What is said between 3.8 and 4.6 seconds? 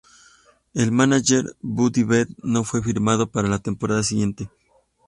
siguiente.